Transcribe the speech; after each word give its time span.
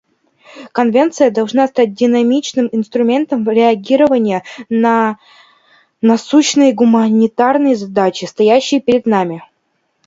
Конвенция 0.71 1.29
должна 1.29 1.67
стать 1.67 1.93
динамичным 1.93 2.67
инструментом 2.71 3.45
реагирования 3.47 4.43
на 4.67 5.19
насущные 6.01 6.73
гуманитарные 6.73 7.75
задачи, 7.75 8.25
стоящие 8.25 8.81
перед 8.81 9.05
нами. 9.05 9.43